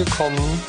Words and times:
willkommen, 0.00 0.62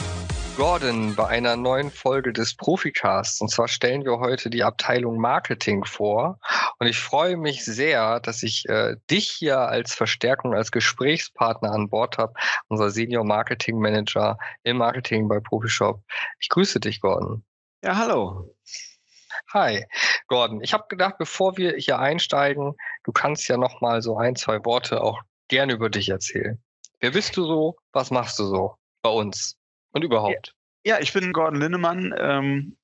Gordon, 0.57 1.15
bei 1.15 1.25
einer 1.25 1.55
neuen 1.55 1.89
Folge 1.89 2.33
des 2.33 2.53
Proficasts. 2.53 3.39
Und 3.39 3.47
zwar 3.47 3.69
stellen 3.69 4.03
wir 4.03 4.19
heute 4.19 4.49
die 4.49 4.61
Abteilung 4.61 5.21
Marketing 5.21 5.85
vor. 5.85 6.37
Und 6.79 6.87
ich 6.87 6.99
freue 6.99 7.37
mich 7.37 7.63
sehr, 7.63 8.19
dass 8.19 8.43
ich 8.43 8.67
äh, 8.67 8.97
dich 9.09 9.29
hier 9.29 9.59
als 9.59 9.95
Verstärkung, 9.95 10.53
als 10.53 10.69
Gesprächspartner 10.73 11.71
an 11.71 11.87
Bord 11.87 12.17
habe, 12.17 12.33
unser 12.67 12.89
Senior 12.89 13.23
Marketing 13.23 13.79
Manager 13.79 14.37
im 14.63 14.75
Marketing 14.75 15.29
bei 15.29 15.39
Profishop. 15.39 16.03
Ich 16.41 16.49
grüße 16.49 16.81
dich, 16.81 16.99
Gordon. 16.99 17.45
Ja, 17.85 17.95
hallo. 17.95 18.53
Hi, 19.53 19.85
Gordon. 20.27 20.61
Ich 20.61 20.73
habe 20.73 20.87
gedacht, 20.89 21.15
bevor 21.17 21.55
wir 21.55 21.77
hier 21.77 21.99
einsteigen, 21.99 22.73
du 23.05 23.13
kannst 23.13 23.47
ja 23.47 23.55
noch 23.55 23.79
mal 23.79 24.01
so 24.01 24.17
ein, 24.17 24.35
zwei 24.35 24.65
Worte 24.65 25.01
auch 25.01 25.21
gerne 25.47 25.71
über 25.71 25.89
dich 25.89 26.09
erzählen. 26.09 26.61
Wer 26.99 27.11
bist 27.11 27.37
du 27.37 27.45
so? 27.45 27.77
Was 27.93 28.11
machst 28.11 28.37
du 28.37 28.43
so 28.43 28.75
bei 29.01 29.09
uns 29.09 29.57
und 29.91 30.03
überhaupt? 30.03 30.53
Ja, 30.83 30.99
ich 30.99 31.13
bin 31.13 31.31
Gordon 31.33 31.59
Linnemann, 31.59 32.13
ähm, 32.17 32.77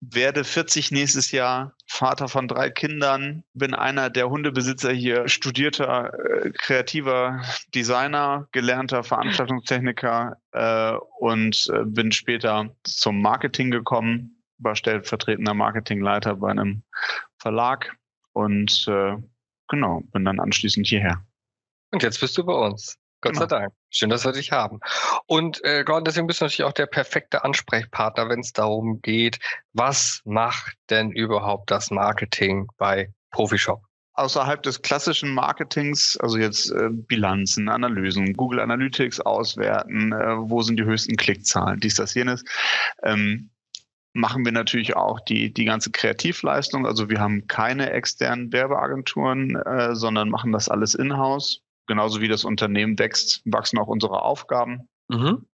werde 0.00 0.44
40 0.44 0.92
nächstes 0.92 1.32
Jahr, 1.32 1.74
Vater 1.86 2.28
von 2.28 2.46
drei 2.46 2.70
Kindern, 2.70 3.44
bin 3.52 3.74
einer 3.74 4.10
der 4.10 4.30
Hundebesitzer 4.30 4.92
hier, 4.92 5.28
studierter, 5.28 6.12
äh, 6.14 6.50
kreativer 6.50 7.42
Designer, 7.74 8.48
gelernter 8.52 9.02
Veranstaltungstechniker 9.02 10.36
äh, 10.52 10.92
und 11.18 11.68
äh, 11.72 11.84
bin 11.84 12.12
später 12.12 12.74
zum 12.84 13.20
Marketing 13.20 13.70
gekommen 13.70 14.38
war 14.58 14.76
stellvertretender 14.76 15.54
Marketingleiter 15.54 16.36
bei 16.36 16.50
einem 16.50 16.82
Verlag 17.38 17.96
und 18.32 18.86
äh, 18.88 19.16
genau, 19.68 20.00
bin 20.12 20.24
dann 20.24 20.40
anschließend 20.40 20.86
hierher. 20.86 21.24
Und 21.92 22.02
jetzt 22.02 22.20
bist 22.20 22.36
du 22.36 22.44
bei 22.44 22.54
uns. 22.54 22.98
Gott 23.20 23.32
genau. 23.32 23.40
sei 23.40 23.46
Dank. 23.46 23.72
Schön, 23.90 24.10
dass 24.10 24.24
wir 24.24 24.32
dich 24.32 24.52
haben. 24.52 24.80
Und 25.26 25.64
äh, 25.64 25.84
Gordon, 25.84 26.04
deswegen 26.04 26.26
bist 26.26 26.40
du 26.40 26.44
natürlich 26.44 26.64
auch 26.64 26.72
der 26.72 26.86
perfekte 26.86 27.44
Ansprechpartner, 27.44 28.28
wenn 28.28 28.40
es 28.40 28.52
darum 28.52 29.00
geht, 29.02 29.38
was 29.72 30.20
macht 30.24 30.76
denn 30.90 31.10
überhaupt 31.10 31.70
das 31.70 31.90
Marketing 31.90 32.68
bei 32.76 33.12
Profishop? 33.30 33.82
außerhalb 34.18 34.62
des 34.64 34.82
klassischen 34.82 35.32
Marketings, 35.32 36.18
also 36.20 36.38
jetzt 36.38 36.70
äh, 36.72 36.88
Bilanzen, 36.90 37.68
Analysen, 37.68 38.34
Google 38.34 38.58
Analytics 38.60 39.20
auswerten, 39.20 40.12
äh, 40.12 40.36
wo 40.38 40.60
sind 40.60 40.76
die 40.76 40.84
höchsten 40.84 41.16
Klickzahlen, 41.16 41.78
dies, 41.78 41.94
das, 41.94 42.14
jenes, 42.14 42.44
ähm, 43.04 43.50
machen 44.14 44.44
wir 44.44 44.52
natürlich 44.52 44.96
auch 44.96 45.20
die, 45.20 45.52
die 45.52 45.64
ganze 45.64 45.92
Kreativleistung. 45.92 46.84
Also 46.84 47.08
wir 47.08 47.20
haben 47.20 47.46
keine 47.46 47.92
externen 47.92 48.52
Werbeagenturen, 48.52 49.54
äh, 49.54 49.94
sondern 49.94 50.30
machen 50.30 50.52
das 50.52 50.68
alles 50.68 50.94
in-house. 50.94 51.62
Genauso 51.88 52.20
wie 52.20 52.28
das 52.28 52.44
Unternehmen 52.44 52.98
wächst, 52.98 53.42
wachsen 53.46 53.78
auch 53.78 53.88
unsere 53.88 54.22
Aufgaben. 54.22 54.88
Mhm. 55.08 55.46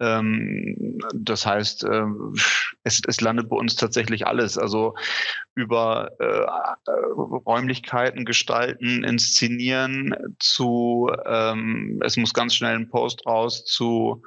Ähm, 0.00 0.98
das 1.14 1.46
heißt, 1.46 1.84
äh, 1.84 2.04
es, 2.84 3.02
es 3.06 3.20
landet 3.20 3.48
bei 3.50 3.56
uns 3.56 3.76
tatsächlich 3.76 4.26
alles. 4.26 4.56
Also 4.56 4.94
über 5.54 6.10
äh, 6.18 6.24
äh, 6.24 6.92
Räumlichkeiten 7.46 8.24
gestalten, 8.24 9.04
inszenieren, 9.04 10.14
zu 10.38 11.10
ähm, 11.26 12.00
es 12.04 12.16
muss 12.16 12.32
ganz 12.32 12.54
schnell 12.54 12.76
ein 12.76 12.88
Post 12.88 13.26
raus, 13.26 13.64
zu 13.64 14.22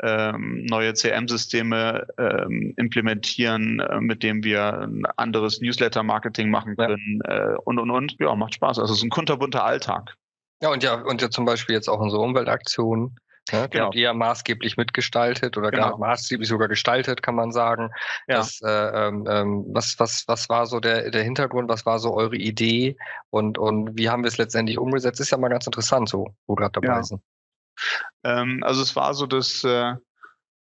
ähm, 0.00 0.64
neue 0.66 0.94
CM-Systeme 0.94 2.06
ähm, 2.18 2.74
implementieren, 2.76 3.80
äh, 3.80 4.00
mit 4.00 4.22
dem 4.22 4.44
wir 4.44 4.80
ein 4.80 5.06
anderes 5.16 5.60
Newsletter-Marketing 5.60 6.50
machen 6.50 6.76
können 6.76 7.20
ja. 7.26 7.52
äh, 7.52 7.56
und 7.64 7.78
und 7.78 7.90
und. 7.90 8.16
Ja, 8.20 8.34
macht 8.36 8.54
Spaß. 8.54 8.78
Also 8.78 8.92
es 8.92 9.00
ist 9.00 9.04
ein 9.04 9.10
kunterbunter 9.10 9.64
Alltag. 9.64 10.16
Ja, 10.62 10.70
und 10.70 10.82
ja, 10.82 10.94
und 10.94 11.20
ja 11.20 11.30
zum 11.30 11.44
Beispiel 11.44 11.74
jetzt 11.74 11.88
auch 11.88 12.00
unsere 12.00 12.22
Umweltaktion 12.22 13.16
ja, 13.50 13.66
genau. 13.66 13.84
habt 13.86 13.94
ihr 13.94 14.12
maßgeblich 14.12 14.76
mitgestaltet 14.76 15.56
oder 15.56 15.70
genau. 15.70 15.90
gar 15.90 15.98
maßgeblich 15.98 16.48
sogar 16.48 16.68
gestaltet, 16.68 17.22
kann 17.22 17.36
man 17.36 17.52
sagen. 17.52 17.90
Ja. 18.26 18.38
Das, 18.38 18.60
äh, 18.60 18.68
ähm, 18.68 19.26
ähm, 19.30 19.64
was, 19.68 19.98
was, 19.98 20.24
was 20.26 20.48
war 20.48 20.66
so 20.66 20.80
der, 20.80 21.10
der 21.10 21.22
Hintergrund, 21.22 21.68
was 21.68 21.86
war 21.86 21.98
so 21.98 22.14
eure 22.14 22.36
Idee 22.36 22.96
und, 23.30 23.56
und 23.58 23.96
wie 23.96 24.08
haben 24.08 24.24
wir 24.24 24.28
es 24.28 24.38
letztendlich 24.38 24.78
umgesetzt? 24.78 25.20
Ist 25.20 25.30
ja 25.30 25.38
mal 25.38 25.48
ganz 25.48 25.66
interessant, 25.66 26.08
so, 26.08 26.34
wo 26.46 26.56
gerade 26.56 26.72
dabei 26.72 26.96
ja. 26.96 27.02
sind. 27.04 27.22
Ähm, 28.24 28.62
also 28.64 28.82
es 28.82 28.96
war 28.96 29.14
so, 29.14 29.26
dass 29.26 29.62
äh, 29.62 29.94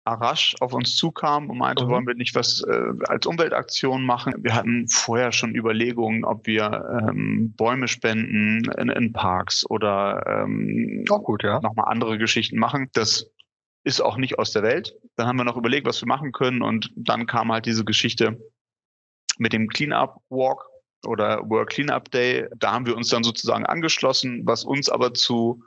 Arash 0.04 0.56
auf 0.60 0.74
uns 0.74 0.96
zukam 0.96 1.50
und 1.50 1.60
meinte, 1.60 1.86
mhm. 1.86 1.90
wollen 1.90 2.08
wir 2.08 2.16
nicht 2.16 2.34
was 2.34 2.64
äh, 2.64 2.94
als 3.08 3.26
Umweltaktion 3.26 4.04
machen. 4.04 4.34
Wir 4.40 4.56
hatten 4.56 4.88
vorher 4.88 5.32
schon 5.32 5.56
Überlegungen, 5.56 6.26
ob 6.26 6.48
wir 6.48 7.04
ähm, 7.08 7.54
Bäume 7.56 7.88
spenden 7.88 8.64
in, 8.78 8.90
in 8.90 9.14
Parks 9.14 9.64
oder 9.70 10.24
ähm, 10.26 11.06
auch 11.10 11.24
gut, 11.24 11.44
ja. 11.44 11.60
nochmal 11.62 11.86
andere 11.88 12.18
Geschichten 12.18 12.58
machen. 12.58 12.90
Das 12.94 13.28
ist 13.84 14.02
auch 14.02 14.18
nicht 14.18 14.40
aus 14.40 14.52
der 14.52 14.64
Welt. 14.64 14.96
Dann 15.16 15.28
haben 15.28 15.38
wir 15.38 15.44
noch 15.44 15.58
überlegt, 15.58 15.88
was 15.88 16.02
wir 16.02 16.08
machen 16.08 16.32
können 16.32 16.62
und 16.62 16.92
dann 16.96 17.28
kam 17.28 17.52
halt 17.52 17.66
diese 17.66 17.86
Geschichte 17.86 18.40
mit 19.38 19.54
dem 19.54 19.68
Cleanup 19.68 20.18
Walk 20.30 20.66
oder 21.06 21.42
World 21.48 21.70
Cleanup 21.70 22.10
Day. 22.12 22.48
Da 22.58 22.74
haben 22.74 22.86
wir 22.86 22.96
uns 22.96 23.10
dann 23.10 23.24
sozusagen 23.24 23.66
angeschlossen, 23.66 24.42
was 24.46 24.64
uns 24.64 24.90
aber 24.90 25.14
zu 25.14 25.64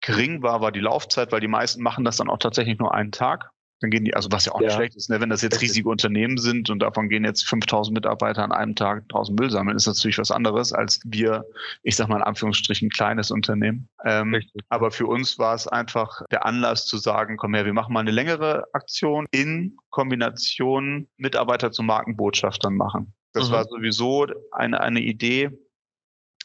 gering 0.00 0.42
war, 0.42 0.60
war 0.60 0.72
die 0.72 0.80
Laufzeit, 0.80 1.32
weil 1.32 1.40
die 1.40 1.48
meisten 1.48 1.82
machen 1.82 2.04
das 2.04 2.16
dann 2.16 2.30
auch 2.30 2.38
tatsächlich 2.38 2.78
nur 2.78 2.94
einen 2.94 3.12
Tag. 3.12 3.50
Dann 3.80 3.90
gehen 3.90 4.04
die, 4.04 4.14
also 4.14 4.28
was 4.32 4.44
ja 4.44 4.52
auch 4.52 4.60
ja. 4.60 4.66
nicht 4.66 4.76
schlecht 4.76 4.96
ist, 4.96 5.08
ne? 5.08 5.20
wenn 5.20 5.28
das 5.28 5.42
jetzt 5.42 5.60
riesige 5.60 5.88
Unternehmen 5.88 6.36
sind 6.38 6.68
und 6.70 6.80
davon 6.80 7.08
gehen 7.08 7.24
jetzt 7.24 7.46
5000 7.48 7.94
Mitarbeiter 7.94 8.42
an 8.42 8.52
einem 8.52 8.74
Tag 8.74 9.08
draußen 9.08 9.34
Müll 9.34 9.50
sammeln, 9.50 9.76
ist 9.76 9.86
das 9.86 9.98
natürlich 9.98 10.18
was 10.18 10.30
anderes 10.30 10.72
als 10.72 11.00
wir, 11.04 11.44
ich 11.82 11.96
sag 11.96 12.08
mal 12.08 12.16
in 12.16 12.22
Anführungsstrichen, 12.22 12.90
kleines 12.90 13.30
Unternehmen. 13.30 13.88
Ähm, 14.04 14.40
aber 14.68 14.90
für 14.90 15.06
uns 15.06 15.38
war 15.38 15.54
es 15.54 15.68
einfach 15.68 16.22
der 16.30 16.44
Anlass 16.44 16.86
zu 16.86 16.98
sagen, 16.98 17.36
komm 17.36 17.54
her, 17.54 17.64
wir 17.64 17.72
machen 17.72 17.92
mal 17.92 18.00
eine 18.00 18.10
längere 18.10 18.64
Aktion 18.72 19.26
in 19.30 19.76
Kombination 19.90 21.08
Mitarbeiter 21.16 21.70
zu 21.70 21.82
Markenbotschaftern 21.82 22.74
machen. 22.74 23.14
Das 23.32 23.48
mhm. 23.48 23.52
war 23.52 23.64
sowieso 23.64 24.26
eine, 24.52 24.80
eine 24.80 25.00
Idee, 25.00 25.50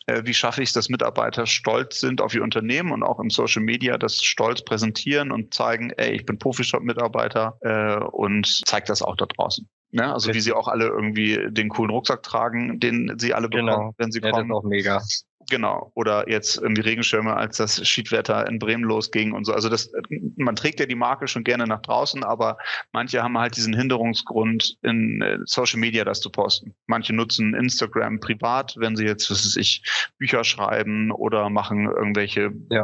wie 0.07 0.33
schaffe 0.33 0.61
ich 0.61 0.69
es, 0.69 0.73
dass 0.73 0.89
Mitarbeiter 0.89 1.45
stolz 1.45 1.99
sind 1.99 2.21
auf 2.21 2.33
ihr 2.33 2.43
Unternehmen 2.43 2.91
und 2.91 3.03
auch 3.03 3.19
im 3.19 3.29
Social 3.29 3.61
Media 3.61 3.97
das 3.97 4.21
stolz 4.21 4.61
präsentieren 4.63 5.31
und 5.31 5.53
zeigen, 5.53 5.91
ey, 5.91 6.13
ich 6.13 6.25
bin 6.25 6.37
Profishop-Mitarbeiter 6.37 7.57
äh, 7.61 8.03
und 8.05 8.47
zeigt 8.65 8.89
das 8.89 9.01
auch 9.01 9.15
da 9.15 9.25
draußen. 9.25 9.67
Ne? 9.91 10.11
Also 10.11 10.33
wie 10.33 10.41
sie 10.41 10.53
auch 10.53 10.67
alle 10.67 10.87
irgendwie 10.87 11.39
den 11.51 11.69
coolen 11.69 11.91
Rucksack 11.91 12.23
tragen, 12.23 12.79
den 12.79 13.13
sie 13.17 13.33
alle 13.33 13.47
bekommen, 13.47 13.67
genau. 13.67 13.93
wenn 13.97 14.11
sie 14.11 14.21
ja, 14.21 14.31
kommen. 14.31 14.49
Das 14.49 14.57
ist 14.57 14.63
auch 14.63 14.69
mega. 14.69 15.01
Genau. 15.49 15.91
Oder 15.95 16.29
jetzt 16.29 16.57
irgendwie 16.57 16.81
Regenschirme, 16.81 17.35
als 17.35 17.57
das 17.57 17.85
Schiedwetter 17.87 18.47
in 18.47 18.59
Bremen 18.59 18.83
losging 18.83 19.33
und 19.33 19.45
so. 19.45 19.53
Also 19.53 19.69
das, 19.69 19.91
man 20.37 20.55
trägt 20.55 20.79
ja 20.79 20.85
die 20.85 20.95
Marke 20.95 21.27
schon 21.27 21.43
gerne 21.43 21.65
nach 21.67 21.81
draußen, 21.81 22.23
aber 22.23 22.57
manche 22.91 23.21
haben 23.21 23.37
halt 23.37 23.55
diesen 23.55 23.75
Hinderungsgrund 23.75 24.77
in 24.81 25.21
äh, 25.21 25.39
Social 25.45 25.79
Media 25.79 26.03
das 26.03 26.21
zu 26.21 26.29
posten. 26.29 26.73
Manche 26.87 27.13
nutzen 27.13 27.53
Instagram 27.53 28.19
privat, 28.19 28.75
wenn 28.77 28.95
sie 28.95 29.05
jetzt, 29.05 29.29
was 29.29 29.45
weiß 29.45 29.55
ich, 29.57 29.83
Bücher 30.17 30.43
schreiben 30.43 31.11
oder 31.11 31.49
machen 31.49 31.85
irgendwelche 31.85 32.51
ja 32.69 32.83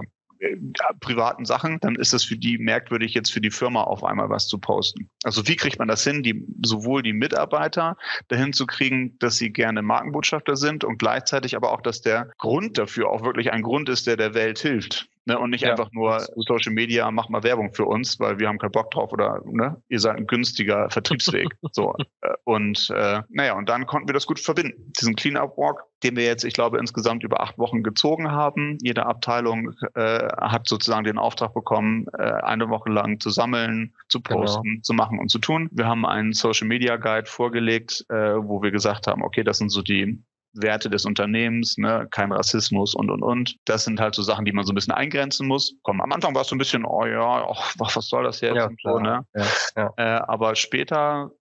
privaten 0.99 1.45
Sachen, 1.45 1.79
dann 1.79 1.95
ist 1.95 2.13
es 2.13 2.23
für 2.23 2.37
die 2.37 2.57
merkwürdig, 2.57 3.13
jetzt 3.13 3.31
für 3.31 3.41
die 3.41 3.51
Firma 3.51 3.83
auf 3.83 4.03
einmal 4.03 4.29
was 4.29 4.47
zu 4.47 4.57
posten. 4.57 5.09
Also 5.23 5.47
wie 5.47 5.55
kriegt 5.55 5.79
man 5.79 5.87
das 5.87 6.03
hin, 6.03 6.23
die, 6.23 6.45
sowohl 6.63 7.03
die 7.03 7.13
Mitarbeiter 7.13 7.97
dahin 8.27 8.53
zu 8.53 8.65
kriegen, 8.65 9.17
dass 9.19 9.37
sie 9.37 9.51
gerne 9.51 9.81
Markenbotschafter 9.81 10.55
sind 10.55 10.83
und 10.83 10.97
gleichzeitig 10.97 11.55
aber 11.55 11.71
auch, 11.71 11.81
dass 11.81 12.01
der 12.01 12.31
Grund 12.37 12.77
dafür 12.77 13.09
auch 13.09 13.23
wirklich 13.23 13.51
ein 13.51 13.61
Grund 13.61 13.89
ist, 13.89 14.07
der 14.07 14.17
der 14.17 14.33
Welt 14.33 14.59
hilft. 14.59 15.09
Ne, 15.29 15.37
und 15.37 15.51
nicht 15.51 15.61
ja, 15.61 15.69
einfach 15.69 15.91
nur 15.91 16.25
Social 16.37 16.73
Media, 16.73 17.11
mach 17.11 17.29
mal 17.29 17.43
Werbung 17.43 17.71
für 17.71 17.85
uns, 17.85 18.19
weil 18.19 18.39
wir 18.39 18.47
haben 18.47 18.57
keinen 18.57 18.71
Bock 18.71 18.89
drauf 18.89 19.13
oder 19.13 19.43
ne, 19.45 19.79
ihr 19.87 19.99
seid 19.99 20.17
ein 20.17 20.25
günstiger 20.25 20.89
Vertriebsweg. 20.89 21.49
so. 21.71 21.93
Äh, 22.21 22.33
und 22.45 22.89
äh, 22.89 23.21
naja, 23.29 23.55
und 23.55 23.69
dann 23.69 23.85
konnten 23.85 24.09
wir 24.09 24.13
das 24.15 24.25
gut 24.25 24.39
verbinden. 24.39 24.91
Diesen 24.99 25.15
Clean-Up 25.15 25.55
Walk, 25.55 25.83
den 26.01 26.15
wir 26.15 26.23
jetzt, 26.23 26.43
ich 26.45 26.55
glaube, 26.55 26.79
insgesamt 26.79 27.23
über 27.23 27.41
acht 27.41 27.59
Wochen 27.59 27.83
gezogen 27.83 28.31
haben. 28.31 28.79
Jede 28.81 29.05
Abteilung 29.05 29.71
äh, 29.93 30.29
hat 30.41 30.67
sozusagen 30.67 31.03
den 31.03 31.19
Auftrag 31.19 31.53
bekommen, 31.53 32.07
äh, 32.17 32.23
eine 32.23 32.69
Woche 32.69 32.89
lang 32.89 33.19
zu 33.19 33.29
sammeln, 33.29 33.93
zu 34.07 34.21
genau. 34.21 34.39
posten, 34.39 34.63
genau. 34.63 34.81
zu 34.81 34.93
machen 34.93 35.19
und 35.19 35.29
zu 35.29 35.37
tun. 35.37 35.69
Wir 35.71 35.85
haben 35.85 36.07
einen 36.07 36.33
Social 36.33 36.67
Media 36.67 36.97
Guide 36.97 37.29
vorgelegt, 37.29 38.03
äh, 38.09 38.15
wo 38.15 38.63
wir 38.63 38.71
gesagt 38.71 39.05
haben, 39.05 39.21
okay, 39.21 39.43
das 39.43 39.59
sind 39.59 39.69
so 39.69 39.83
die 39.83 40.23
Werte 40.53 40.89
des 40.89 41.05
Unternehmens, 41.05 41.77
ne, 41.77 42.07
kein 42.11 42.31
Rassismus 42.31 42.95
und 42.95 43.11
und 43.11 43.23
und. 43.23 43.55
Das 43.65 43.83
sind 43.83 43.99
halt 43.99 44.15
so 44.15 44.23
Sachen, 44.23 44.45
die 44.45 44.51
man 44.51 44.65
so 44.65 44.71
ein 44.71 44.75
bisschen 44.75 44.93
eingrenzen 44.93 45.47
muss. 45.47 45.73
Komm, 45.83 46.01
am 46.01 46.11
Anfang 46.11 46.33
war 46.35 46.41
es 46.41 46.47
so 46.47 46.55
ein 46.55 46.59
bisschen, 46.59 46.85
oh 46.85 47.05
ja, 47.05 47.45
oh, 47.47 47.55
was 47.77 47.93
soll 47.93 48.23
das 48.23 48.41
jetzt? 48.41 48.55
Ja, 48.55 48.69
so, 48.83 48.99
ne? 48.99 49.25
Ja, 49.35 49.45
ja. 49.75 49.93
Äh, 49.97 50.21
aber 50.27 50.55
später 50.55 51.31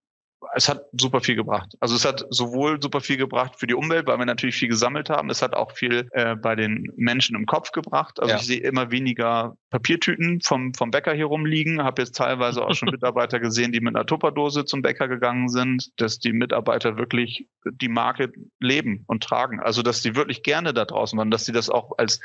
es 0.54 0.68
hat 0.68 0.84
super 0.92 1.20
viel 1.20 1.34
gebracht. 1.34 1.74
Also 1.80 1.96
es 1.96 2.04
hat 2.04 2.24
sowohl 2.30 2.80
super 2.80 3.00
viel 3.00 3.16
gebracht 3.16 3.58
für 3.58 3.66
die 3.66 3.74
Umwelt, 3.74 4.06
weil 4.06 4.18
wir 4.18 4.26
natürlich 4.26 4.56
viel 4.56 4.68
gesammelt 4.68 5.10
haben. 5.10 5.30
Es 5.30 5.42
hat 5.42 5.54
auch 5.54 5.72
viel 5.72 6.08
äh, 6.12 6.36
bei 6.36 6.54
den 6.54 6.92
Menschen 6.96 7.36
im 7.36 7.46
Kopf 7.46 7.72
gebracht. 7.72 8.20
Also 8.20 8.34
ja. 8.34 8.40
ich 8.40 8.46
sehe 8.46 8.60
immer 8.60 8.90
weniger 8.90 9.56
Papiertüten 9.70 10.40
vom, 10.40 10.74
vom 10.74 10.90
Bäcker 10.90 11.12
hier 11.12 11.26
rumliegen. 11.26 11.82
Habe 11.82 12.02
jetzt 12.02 12.16
teilweise 12.16 12.64
auch 12.64 12.74
schon 12.74 12.88
Mitarbeiter 12.92 13.40
gesehen, 13.40 13.72
die 13.72 13.80
mit 13.80 13.96
einer 13.96 14.06
Tupperdose 14.06 14.64
zum 14.64 14.82
Bäcker 14.82 15.08
gegangen 15.08 15.48
sind, 15.48 15.90
dass 15.96 16.18
die 16.18 16.32
Mitarbeiter 16.32 16.96
wirklich 16.96 17.48
die 17.64 17.88
Marke 17.88 18.32
leben 18.60 19.04
und 19.06 19.24
tragen. 19.24 19.60
Also 19.60 19.82
dass 19.82 20.02
die 20.02 20.14
wirklich 20.14 20.42
gerne 20.42 20.72
da 20.72 20.84
draußen 20.84 21.18
waren, 21.18 21.30
dass 21.30 21.44
sie 21.44 21.52
das 21.52 21.68
auch 21.68 21.98
als 21.98 22.20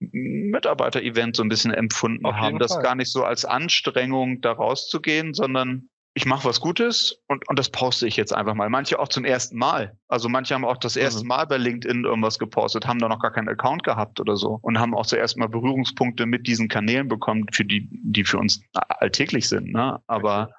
Mitarbeiter-Event 0.00 1.36
so 1.36 1.42
ein 1.42 1.48
bisschen 1.48 1.72
empfunden 1.72 2.26
haben, 2.26 2.58
das 2.58 2.80
gar 2.80 2.94
nicht 2.94 3.10
so 3.10 3.24
als 3.24 3.44
Anstrengung 3.44 4.40
da 4.40 4.52
rauszugehen, 4.52 5.34
sondern 5.34 5.88
ich 6.16 6.26
mache 6.26 6.48
was 6.48 6.60
Gutes 6.60 7.20
und, 7.26 7.46
und 7.48 7.58
das 7.58 7.70
poste 7.70 8.06
ich 8.06 8.16
jetzt 8.16 8.32
einfach 8.32 8.54
mal. 8.54 8.70
Manche 8.70 9.00
auch 9.00 9.08
zum 9.08 9.24
ersten 9.24 9.58
Mal. 9.58 9.98
Also 10.06 10.28
manche 10.28 10.54
haben 10.54 10.64
auch 10.64 10.76
das 10.76 10.96
erste 10.96 11.22
mhm. 11.22 11.28
Mal 11.28 11.46
bei 11.46 11.56
LinkedIn 11.56 12.04
irgendwas 12.04 12.38
gepostet, 12.38 12.86
haben 12.86 13.00
da 13.00 13.08
noch 13.08 13.20
gar 13.20 13.32
keinen 13.32 13.48
Account 13.48 13.82
gehabt 13.82 14.20
oder 14.20 14.36
so 14.36 14.60
und 14.62 14.78
haben 14.78 14.94
auch 14.94 15.06
zuerst 15.06 15.36
mal 15.36 15.48
Berührungspunkte 15.48 16.26
mit 16.26 16.46
diesen 16.46 16.68
Kanälen 16.68 17.08
bekommen, 17.08 17.46
für 17.52 17.64
die, 17.64 17.88
die 17.90 18.24
für 18.24 18.38
uns 18.38 18.62
alltäglich 18.72 19.48
sind. 19.48 19.72
Ne? 19.72 20.00
Aber 20.06 20.50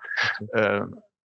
äh, 0.52 0.82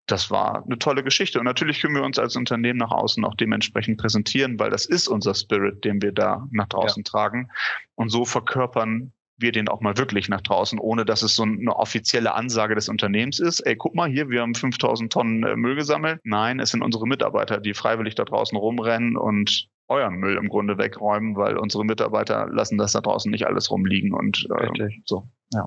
das 0.07 0.31
war 0.31 0.63
eine 0.65 0.79
tolle 0.79 1.03
Geschichte. 1.03 1.39
Und 1.39 1.45
natürlich 1.45 1.81
können 1.81 1.95
wir 1.95 2.03
uns 2.03 2.17
als 2.17 2.37
Unternehmen 2.37 2.79
nach 2.79 2.91
außen 2.91 3.23
auch 3.25 3.35
dementsprechend 3.35 3.99
präsentieren, 3.99 4.57
weil 4.59 4.69
das 4.69 4.85
ist 4.85 5.09
unser 5.09 5.35
Spirit, 5.35 5.83
den 5.83 6.01
wir 6.01 6.13
da 6.13 6.47
nach 6.51 6.67
draußen 6.67 7.03
ja. 7.05 7.09
tragen. 7.09 7.49
Und 7.95 8.09
so 8.09 8.23
verkörpern 8.23 9.11
wir 9.41 9.51
den 9.51 9.67
auch 9.67 9.81
mal 9.81 9.97
wirklich 9.97 10.29
nach 10.29 10.41
draußen, 10.41 10.79
ohne 10.79 11.05
dass 11.05 11.21
es 11.21 11.35
so 11.35 11.43
eine 11.43 11.75
offizielle 11.75 12.33
Ansage 12.33 12.75
des 12.75 12.89
Unternehmens 12.89 13.39
ist. 13.39 13.61
Ey, 13.61 13.75
guck 13.75 13.95
mal 13.95 14.09
hier, 14.09 14.29
wir 14.29 14.41
haben 14.41 14.55
5000 14.55 15.11
Tonnen 15.11 15.43
äh, 15.43 15.55
Müll 15.55 15.75
gesammelt. 15.75 16.19
Nein, 16.23 16.59
es 16.59 16.69
sind 16.69 16.81
unsere 16.81 17.07
Mitarbeiter, 17.07 17.59
die 17.59 17.73
freiwillig 17.73 18.15
da 18.15 18.25
draußen 18.25 18.57
rumrennen 18.57 19.17
und 19.17 19.67
euren 19.87 20.15
Müll 20.15 20.37
im 20.37 20.47
Grunde 20.47 20.77
wegräumen, 20.77 21.35
weil 21.35 21.57
unsere 21.57 21.83
Mitarbeiter 21.83 22.47
lassen 22.49 22.77
das 22.77 22.93
da 22.93 23.01
draußen 23.01 23.29
nicht 23.29 23.45
alles 23.45 23.69
rumliegen 23.69 24.13
und 24.13 24.47
äh, 24.49 24.89
so. 25.05 25.27
Ja. 25.53 25.65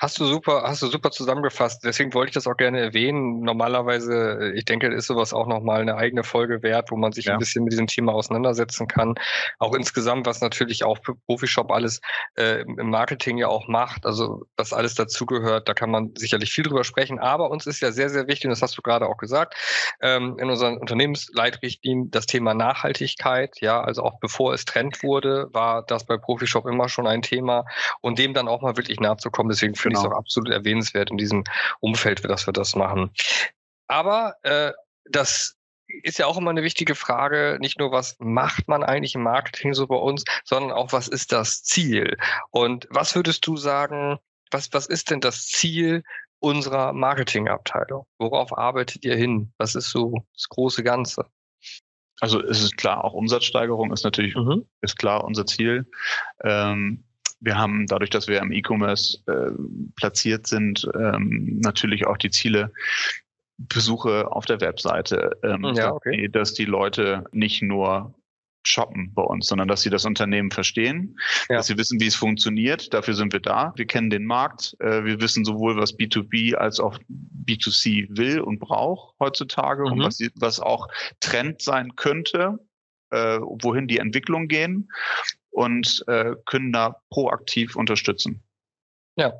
Hast 0.00 0.18
du 0.18 0.24
super, 0.24 0.62
hast 0.64 0.80
du 0.80 0.86
super 0.86 1.10
zusammengefasst. 1.10 1.84
Deswegen 1.84 2.14
wollte 2.14 2.30
ich 2.30 2.34
das 2.34 2.46
auch 2.46 2.56
gerne 2.56 2.80
erwähnen. 2.80 3.42
Normalerweise, 3.42 4.50
ich 4.54 4.64
denke, 4.64 4.86
ist 4.86 5.08
sowas 5.08 5.34
auch 5.34 5.46
nochmal 5.46 5.82
eine 5.82 5.96
eigene 5.96 6.24
Folge 6.24 6.62
wert, 6.62 6.90
wo 6.90 6.96
man 6.96 7.12
sich 7.12 7.26
ja. 7.26 7.34
ein 7.34 7.38
bisschen 7.38 7.64
mit 7.64 7.74
diesem 7.74 7.86
Thema 7.86 8.14
auseinandersetzen 8.14 8.88
kann. 8.88 9.16
Auch 9.58 9.74
insgesamt, 9.74 10.24
was 10.24 10.40
natürlich 10.40 10.84
auch 10.84 10.96
Profishop 11.26 11.70
alles 11.70 12.00
äh, 12.36 12.62
im 12.62 12.88
Marketing 12.88 13.36
ja 13.36 13.48
auch 13.48 13.68
macht, 13.68 14.06
also 14.06 14.46
was 14.56 14.72
alles 14.72 14.94
dazugehört, 14.94 15.68
da 15.68 15.74
kann 15.74 15.90
man 15.90 16.12
sicherlich 16.16 16.50
viel 16.50 16.64
drüber 16.64 16.84
sprechen. 16.84 17.18
Aber 17.18 17.50
uns 17.50 17.66
ist 17.66 17.82
ja 17.82 17.92
sehr, 17.92 18.08
sehr 18.08 18.26
wichtig, 18.26 18.46
und 18.46 18.52
das 18.52 18.62
hast 18.62 18.78
du 18.78 18.82
gerade 18.82 19.06
auch 19.06 19.18
gesagt, 19.18 19.54
ähm, 20.00 20.38
in 20.38 20.48
unseren 20.48 20.78
Unternehmensleitrichtlinien 20.78 22.10
das 22.10 22.24
Thema 22.24 22.54
Nachhaltigkeit. 22.54 23.60
Ja, 23.60 23.82
also 23.82 24.02
auch 24.02 24.18
bevor 24.18 24.54
es 24.54 24.64
Trend 24.64 25.02
wurde, 25.02 25.48
war 25.52 25.84
das 25.84 26.06
bei 26.06 26.16
Profishop 26.16 26.66
immer 26.66 26.88
schon 26.88 27.06
ein 27.06 27.20
Thema 27.20 27.66
und 28.00 28.18
dem 28.18 28.32
dann 28.32 28.48
auch 28.48 28.62
mal 28.62 28.78
wirklich 28.78 28.98
nachzukommen. 28.98 29.50
Deswegen 29.50 29.74
finde 29.90 29.96
genau. 29.96 30.00
ich 30.00 30.06
es 30.06 30.12
auch 30.12 30.18
absolut 30.18 30.50
erwähnenswert 30.50 31.10
in 31.10 31.18
diesem 31.18 31.44
Umfeld, 31.80 32.24
dass 32.24 32.46
wir 32.46 32.52
das 32.52 32.76
machen. 32.76 33.10
Aber 33.88 34.36
äh, 34.42 34.72
das 35.04 35.56
ist 36.02 36.18
ja 36.18 36.26
auch 36.26 36.38
immer 36.38 36.50
eine 36.50 36.62
wichtige 36.62 36.94
Frage, 36.94 37.58
nicht 37.60 37.78
nur, 37.78 37.90
was 37.90 38.16
macht 38.20 38.68
man 38.68 38.84
eigentlich 38.84 39.14
im 39.14 39.22
Marketing 39.22 39.74
so 39.74 39.86
bei 39.86 39.96
uns, 39.96 40.24
sondern 40.44 40.72
auch, 40.72 40.92
was 40.92 41.08
ist 41.08 41.32
das 41.32 41.62
Ziel? 41.64 42.16
Und 42.50 42.86
was 42.90 43.14
würdest 43.16 43.46
du 43.46 43.56
sagen, 43.56 44.18
was, 44.52 44.72
was 44.72 44.86
ist 44.86 45.10
denn 45.10 45.20
das 45.20 45.46
Ziel 45.46 46.04
unserer 46.38 46.92
Marketingabteilung? 46.92 48.06
Worauf 48.18 48.56
arbeitet 48.56 49.04
ihr 49.04 49.16
hin? 49.16 49.52
Was 49.58 49.74
ist 49.74 49.90
so 49.90 50.24
das 50.34 50.48
große 50.48 50.82
Ganze? 50.84 51.26
Also 52.20 52.40
es 52.42 52.62
ist 52.62 52.76
klar, 52.76 53.02
auch 53.02 53.14
Umsatzsteigerung 53.14 53.92
ist 53.92 54.04
natürlich, 54.04 54.34
mhm. 54.36 54.66
ist 54.82 54.98
klar 54.98 55.24
unser 55.24 55.46
Ziel. 55.46 55.90
Ähm, 56.44 57.04
wir 57.40 57.56
haben 57.56 57.86
dadurch, 57.86 58.10
dass 58.10 58.28
wir 58.28 58.40
im 58.40 58.52
E-Commerce 58.52 59.18
äh, 59.26 59.50
platziert 59.96 60.46
sind, 60.46 60.88
ähm, 60.94 61.58
natürlich 61.62 62.06
auch 62.06 62.16
die 62.16 62.30
Ziele, 62.30 62.72
Besuche 63.68 64.32
auf 64.32 64.46
der 64.46 64.60
Webseite, 64.60 65.38
ähm, 65.42 65.64
ja, 65.74 65.92
okay. 65.92 66.28
dass 66.28 66.54
die 66.54 66.64
Leute 66.64 67.24
nicht 67.32 67.60
nur 67.60 68.14
shoppen 68.62 69.12
bei 69.14 69.22
uns, 69.22 69.46
sondern 69.46 69.68
dass 69.68 69.82
sie 69.82 69.90
das 69.90 70.04
Unternehmen 70.04 70.50
verstehen, 70.50 71.18
ja. 71.48 71.56
dass 71.56 71.66
sie 71.66 71.78
wissen, 71.78 72.00
wie 72.00 72.06
es 72.06 72.14
funktioniert. 72.14 72.92
Dafür 72.92 73.14
sind 73.14 73.32
wir 73.32 73.40
da. 73.40 73.72
Wir 73.76 73.86
kennen 73.86 74.10
den 74.10 74.24
Markt. 74.24 74.76
Äh, 74.80 75.04
wir 75.04 75.20
wissen 75.20 75.44
sowohl, 75.44 75.76
was 75.76 75.98
B2B 75.98 76.54
als 76.54 76.80
auch 76.80 76.98
B2C 77.46 78.06
will 78.16 78.40
und 78.40 78.58
braucht 78.60 79.14
heutzutage 79.18 79.84
mhm. 79.84 79.92
und 79.92 80.00
was, 80.00 80.18
was 80.36 80.60
auch 80.60 80.88
Trend 81.20 81.62
sein 81.62 81.96
könnte, 81.96 82.58
äh, 83.10 83.38
wohin 83.40 83.88
die 83.88 83.98
Entwicklung 83.98 84.48
gehen 84.48 84.88
und 85.50 86.04
äh, 86.06 86.34
können 86.46 86.72
da 86.72 87.00
proaktiv 87.10 87.76
unterstützen. 87.76 88.42
Ja, 89.16 89.34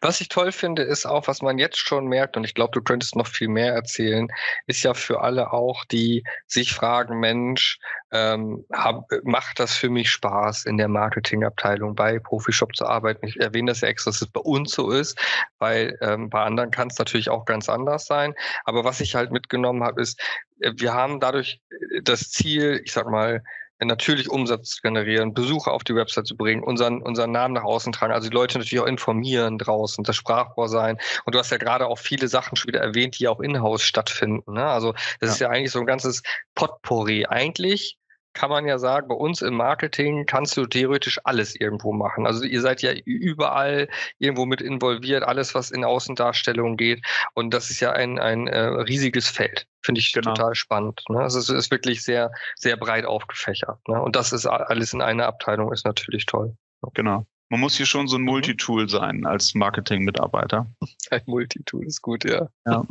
was 0.00 0.20
ich 0.20 0.28
toll 0.28 0.52
finde, 0.52 0.82
ist 0.82 1.06
auch, 1.06 1.26
was 1.26 1.42
man 1.42 1.58
jetzt 1.58 1.78
schon 1.78 2.06
merkt, 2.06 2.36
und 2.36 2.44
ich 2.44 2.54
glaube, 2.54 2.70
du 2.72 2.82
könntest 2.82 3.16
noch 3.16 3.26
viel 3.26 3.48
mehr 3.48 3.72
erzählen, 3.72 4.28
ist 4.66 4.84
ja 4.84 4.94
für 4.94 5.22
alle 5.22 5.52
auch, 5.52 5.84
die 5.86 6.22
sich 6.46 6.72
fragen, 6.72 7.18
Mensch, 7.18 7.78
ähm, 8.12 8.64
hab, 8.72 9.08
macht 9.24 9.58
das 9.58 9.74
für 9.74 9.88
mich 9.88 10.10
Spaß, 10.10 10.66
in 10.66 10.76
der 10.76 10.88
Marketingabteilung 10.88 11.96
bei 11.96 12.20
Profishop 12.20 12.76
zu 12.76 12.86
arbeiten? 12.86 13.26
Ich 13.26 13.40
erwähne 13.40 13.72
das 13.72 13.80
ja 13.80 13.88
extra, 13.88 14.10
dass 14.10 14.22
es 14.22 14.28
bei 14.30 14.40
uns 14.40 14.72
so 14.72 14.90
ist, 14.90 15.18
weil 15.58 15.98
ähm, 16.00 16.30
bei 16.30 16.42
anderen 16.42 16.70
kann 16.70 16.88
es 16.88 16.98
natürlich 16.98 17.30
auch 17.30 17.44
ganz 17.44 17.68
anders 17.68 18.04
sein. 18.04 18.34
Aber 18.64 18.84
was 18.84 19.00
ich 19.00 19.16
halt 19.16 19.32
mitgenommen 19.32 19.82
habe, 19.82 20.00
ist, 20.02 20.20
äh, 20.60 20.72
wir 20.76 20.92
haben 20.92 21.18
dadurch 21.18 21.60
äh, 21.70 22.02
das 22.02 22.30
Ziel, 22.30 22.82
ich 22.84 22.92
sag 22.92 23.08
mal, 23.08 23.42
natürlich 23.86 24.30
Umsatz 24.30 24.70
zu 24.70 24.82
generieren, 24.82 25.34
Besucher 25.34 25.72
auf 25.72 25.84
die 25.84 25.94
Website 25.94 26.26
zu 26.26 26.36
bringen, 26.36 26.62
unseren, 26.62 27.02
unseren 27.02 27.32
Namen 27.32 27.54
nach 27.54 27.64
außen 27.64 27.92
tragen, 27.92 28.12
also 28.12 28.28
die 28.28 28.34
Leute 28.34 28.58
natürlich 28.58 28.80
auch 28.80 28.86
informieren 28.86 29.58
draußen, 29.58 30.04
das 30.04 30.16
Sprachrohr 30.16 30.68
sein. 30.68 30.98
Und 31.24 31.34
du 31.34 31.38
hast 31.38 31.50
ja 31.50 31.58
gerade 31.58 31.86
auch 31.86 31.98
viele 31.98 32.28
Sachen 32.28 32.56
schon 32.56 32.68
wieder 32.68 32.80
erwähnt, 32.80 33.18
die 33.18 33.28
auch 33.28 33.40
in-house 33.40 33.82
stattfinden. 33.82 34.54
Ne? 34.54 34.64
Also 34.64 34.92
das 35.20 35.28
ja. 35.28 35.28
ist 35.28 35.40
ja 35.40 35.48
eigentlich 35.50 35.72
so 35.72 35.80
ein 35.80 35.86
ganzes 35.86 36.22
Potpourri. 36.54 37.26
Eigentlich 37.26 37.98
kann 38.34 38.50
man 38.50 38.66
ja 38.66 38.78
sagen, 38.78 39.08
bei 39.08 39.14
uns 39.14 39.42
im 39.42 39.54
Marketing 39.54 40.26
kannst 40.26 40.56
du 40.56 40.66
theoretisch 40.66 41.18
alles 41.24 41.58
irgendwo 41.58 41.92
machen. 41.92 42.26
Also 42.26 42.44
ihr 42.44 42.60
seid 42.60 42.82
ja 42.82 42.92
überall 43.04 43.88
irgendwo 44.18 44.44
mit 44.44 44.60
involviert, 44.60 45.22
alles, 45.22 45.54
was 45.54 45.70
in 45.70 45.84
Außendarstellung 45.84 46.76
geht. 46.76 47.04
Und 47.34 47.54
das 47.54 47.70
ist 47.70 47.80
ja 47.80 47.92
ein, 47.92 48.18
ein 48.18 48.48
äh, 48.48 48.58
riesiges 48.58 49.28
Feld. 49.28 49.66
Finde 49.82 50.00
ich 50.00 50.12
genau. 50.12 50.34
total 50.34 50.54
spannend. 50.54 51.02
Ne? 51.08 51.20
Also 51.20 51.38
es 51.38 51.48
ist 51.48 51.70
wirklich 51.70 52.02
sehr, 52.02 52.30
sehr 52.56 52.76
breit 52.76 53.06
aufgefächert. 53.06 53.78
Ne? 53.88 54.00
Und 54.00 54.16
das 54.16 54.32
ist 54.32 54.46
alles 54.46 54.92
in 54.92 55.00
einer 55.00 55.26
Abteilung, 55.26 55.72
ist 55.72 55.86
natürlich 55.86 56.26
toll. 56.26 56.56
Genau. 56.92 57.26
Man 57.50 57.60
muss 57.60 57.76
hier 57.76 57.86
schon 57.86 58.08
so 58.08 58.16
ein 58.16 58.22
mhm. 58.22 58.28
Multitool 58.28 58.88
sein 58.88 59.26
als 59.26 59.54
Marketing-Mitarbeiter. 59.54 60.66
Ein 61.10 61.22
Multitool 61.26 61.86
ist 61.86 62.02
gut, 62.02 62.24
ja. 62.24 62.48
Ja. 62.66 62.84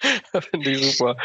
Finde 0.50 0.70
ich 0.70 0.96
super. 0.96 1.16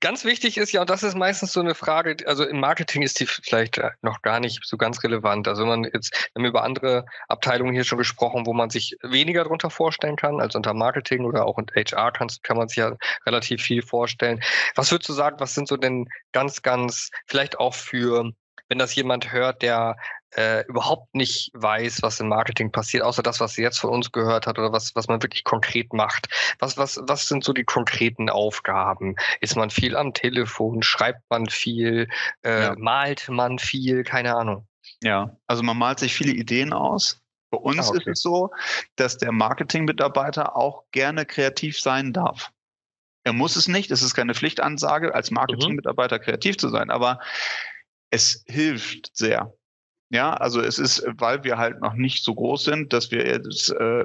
Ganz 0.00 0.24
wichtig 0.24 0.58
ist 0.58 0.72
ja, 0.72 0.82
und 0.82 0.90
das 0.90 1.02
ist 1.02 1.16
meistens 1.16 1.52
so 1.52 1.60
eine 1.60 1.74
Frage, 1.74 2.16
also 2.26 2.44
im 2.44 2.60
Marketing 2.60 3.02
ist 3.02 3.18
die 3.20 3.26
vielleicht 3.26 3.78
äh, 3.78 3.90
noch 4.02 4.22
gar 4.22 4.40
nicht 4.40 4.60
so 4.64 4.76
ganz 4.76 5.02
relevant. 5.02 5.48
Also 5.48 5.62
wenn 5.62 5.68
man 5.68 5.84
jetzt, 5.84 6.12
wir 6.12 6.42
haben 6.42 6.48
über 6.48 6.64
andere 6.64 7.06
Abteilungen 7.28 7.72
hier 7.72 7.84
schon 7.84 7.98
gesprochen, 7.98 8.46
wo 8.46 8.52
man 8.52 8.70
sich 8.70 8.96
weniger 9.02 9.44
darunter 9.44 9.70
vorstellen 9.70 10.16
kann, 10.16 10.40
als 10.40 10.54
unter 10.54 10.74
Marketing 10.74 11.24
oder 11.24 11.46
auch 11.46 11.56
unter 11.56 11.74
HR 11.74 12.12
kann, 12.12 12.28
kann 12.42 12.56
man 12.56 12.68
sich 12.68 12.76
ja 12.76 12.96
relativ 13.26 13.62
viel 13.62 13.82
vorstellen. 13.82 14.42
Was 14.74 14.90
würdest 14.90 15.08
du 15.08 15.12
sagen, 15.14 15.40
was 15.40 15.54
sind 15.54 15.68
so 15.68 15.76
denn 15.76 16.08
ganz, 16.32 16.62
ganz, 16.62 17.10
vielleicht 17.26 17.58
auch 17.58 17.74
für 17.74 18.32
wenn 18.70 18.78
das 18.78 18.94
jemand 18.94 19.32
hört, 19.32 19.62
der 19.62 19.96
äh, 20.36 20.64
überhaupt 20.66 21.14
nicht 21.14 21.50
weiß, 21.54 22.02
was 22.02 22.20
im 22.20 22.28
Marketing 22.28 22.70
passiert, 22.70 23.02
außer 23.02 23.22
das, 23.22 23.40
was 23.40 23.54
sie 23.54 23.62
jetzt 23.62 23.78
von 23.78 23.90
uns 23.90 24.12
gehört 24.12 24.46
hat 24.46 24.58
oder 24.58 24.72
was, 24.72 24.94
was 24.94 25.08
man 25.08 25.22
wirklich 25.22 25.44
konkret 25.44 25.92
macht. 25.92 26.28
Was, 26.58 26.76
was, 26.76 27.00
was 27.02 27.26
sind 27.26 27.44
so 27.44 27.52
die 27.52 27.64
konkreten 27.64 28.30
Aufgaben? 28.30 29.16
Ist 29.40 29.56
man 29.56 29.70
viel 29.70 29.96
am 29.96 30.14
Telefon? 30.14 30.82
Schreibt 30.82 31.22
man 31.30 31.48
viel? 31.48 32.08
Äh, 32.42 32.62
ja. 32.62 32.74
Malt 32.76 33.28
man 33.28 33.58
viel? 33.58 34.04
Keine 34.04 34.36
Ahnung. 34.36 34.66
Ja, 35.02 35.36
also 35.46 35.62
man 35.62 35.78
malt 35.78 35.98
sich 35.98 36.14
viele 36.14 36.32
Ideen 36.32 36.72
aus. 36.72 37.20
Bei 37.50 37.58
uns 37.58 37.86
ah, 37.86 37.88
okay. 37.88 37.98
ist 37.98 38.06
es 38.06 38.22
so, 38.22 38.50
dass 38.96 39.18
der 39.18 39.32
Marketing-Mitarbeiter 39.32 40.56
auch 40.56 40.84
gerne 40.92 41.26
kreativ 41.26 41.80
sein 41.80 42.12
darf. 42.12 42.50
Er 43.24 43.32
muss 43.32 43.56
es 43.56 43.68
nicht, 43.68 43.90
es 43.90 44.02
ist 44.02 44.14
keine 44.14 44.34
Pflichtansage, 44.34 45.14
als 45.14 45.30
mhm. 45.30 45.36
Marketing-Mitarbeiter 45.36 46.18
kreativ 46.18 46.56
zu 46.58 46.68
sein, 46.68 46.90
aber 46.90 47.18
es 48.10 48.44
hilft 48.46 49.10
sehr 49.16 49.52
Ja, 50.12 50.32
also 50.34 50.60
es 50.60 50.78
ist, 50.80 51.04
weil 51.18 51.44
wir 51.44 51.56
halt 51.56 51.80
noch 51.80 51.94
nicht 51.94 52.24
so 52.24 52.34
groß 52.34 52.64
sind, 52.64 52.92
dass 52.92 53.12
wir 53.12 53.26
jetzt 53.26 53.70
äh, 53.70 54.04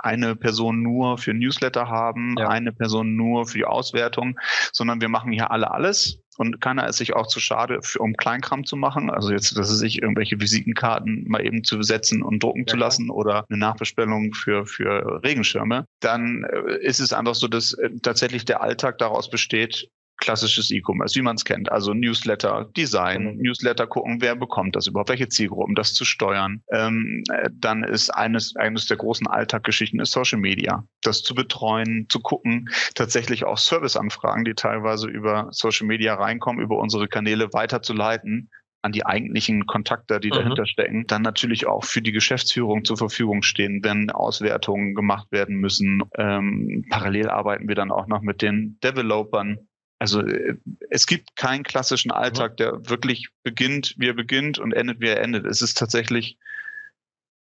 eine 0.00 0.36
Person 0.36 0.82
nur 0.82 1.18
für 1.18 1.34
Newsletter 1.34 1.88
haben, 1.88 2.34
ja. 2.38 2.48
eine 2.48 2.72
Person 2.72 3.14
nur 3.14 3.46
für 3.46 3.58
die 3.58 3.64
Auswertung, 3.66 4.38
sondern 4.72 5.02
wir 5.02 5.10
machen 5.10 5.32
hier 5.32 5.50
alle 5.50 5.70
alles 5.70 6.18
und 6.36 6.60
keiner 6.60 6.88
ist 6.88 6.96
sich 6.96 7.14
auch 7.14 7.26
zu 7.26 7.40
schade, 7.40 7.80
für, 7.82 8.00
um 8.00 8.16
Kleinkram 8.16 8.64
zu 8.64 8.76
machen. 8.76 9.10
Also 9.10 9.30
jetzt, 9.30 9.56
dass 9.56 9.70
es 9.70 9.78
sich 9.78 10.02
irgendwelche 10.02 10.40
Visitenkarten 10.40 11.24
mal 11.28 11.44
eben 11.44 11.64
zu 11.64 11.78
besetzen 11.78 12.22
und 12.22 12.42
drucken 12.42 12.60
ja, 12.62 12.66
zu 12.66 12.76
lassen 12.76 13.10
oder 13.10 13.44
eine 13.48 13.58
Nachbestellung 13.58 14.32
für, 14.34 14.66
für 14.66 15.22
Regenschirme. 15.22 15.86
Dann 16.00 16.44
äh, 16.44 16.78
ist 16.78 17.00
es 17.00 17.12
einfach 17.12 17.34
so, 17.34 17.48
dass 17.48 17.72
äh, 17.74 17.90
tatsächlich 18.02 18.44
der 18.44 18.62
Alltag 18.62 18.98
daraus 18.98 19.30
besteht, 19.30 19.88
klassisches 20.18 20.70
E-Commerce, 20.70 21.14
wie 21.16 21.22
man 21.22 21.36
es 21.36 21.44
kennt. 21.44 21.70
Also 21.70 21.94
Newsletter, 21.94 22.70
Design, 22.76 23.36
mhm. 23.36 23.42
Newsletter 23.42 23.86
gucken, 23.86 24.20
wer 24.20 24.36
bekommt 24.36 24.76
das 24.76 24.86
überhaupt, 24.86 25.10
welche 25.10 25.28
Zielgruppen, 25.28 25.74
das 25.74 25.94
zu 25.94 26.04
steuern. 26.04 26.62
Ähm, 26.70 27.22
äh, 27.32 27.50
dann 27.52 27.84
ist 27.84 28.10
eines, 28.10 28.56
eines 28.56 28.86
der 28.86 28.96
großen 28.96 29.26
Alltaggeschichten 29.26 30.00
ist 30.00 30.12
Social 30.12 30.38
Media. 30.38 30.86
Das 31.02 31.22
zu 31.22 31.34
betreuen, 31.34 32.06
zu 32.08 32.20
gucken, 32.20 32.68
tatsächlich 32.94 33.44
auch 33.44 33.58
Serviceanfragen, 33.58 34.44
die 34.44 34.54
teilweise 34.54 35.08
über 35.08 35.48
Social 35.50 35.86
Media 35.86 36.14
reinkommen, 36.14 36.62
über 36.62 36.78
unsere 36.78 37.08
Kanäle 37.08 37.52
weiterzuleiten 37.52 38.50
an 38.84 38.92
die 38.92 39.06
eigentlichen 39.06 39.64
Kontakte, 39.66 40.20
die 40.20 40.28
mhm. 40.28 40.34
dahinter 40.34 40.66
stecken, 40.66 41.06
dann 41.06 41.22
natürlich 41.22 41.66
auch 41.66 41.84
für 41.84 42.02
die 42.02 42.12
Geschäftsführung 42.12 42.84
zur 42.84 42.98
Verfügung 42.98 43.42
stehen, 43.42 43.80
wenn 43.82 44.10
Auswertungen 44.10 44.94
gemacht 44.94 45.26
werden 45.32 45.56
müssen. 45.56 46.02
Ähm, 46.18 46.84
parallel 46.90 47.30
arbeiten 47.30 47.66
wir 47.66 47.74
dann 47.74 47.90
auch 47.90 48.06
noch 48.06 48.20
mit 48.20 48.42
den 48.42 48.78
Developern, 48.84 49.58
also 50.04 50.20
äh, 50.20 50.56
es 50.90 51.06
gibt 51.06 51.34
keinen 51.34 51.62
klassischen 51.62 52.10
Alltag, 52.10 52.58
der 52.58 52.90
wirklich 52.90 53.30
beginnt, 53.42 53.94
wie 53.96 54.08
er 54.08 54.12
beginnt 54.12 54.58
und 54.58 54.74
endet, 54.74 55.00
wie 55.00 55.08
er 55.08 55.22
endet. 55.22 55.46
Es 55.46 55.62
ist 55.62 55.78
tatsächlich 55.78 56.36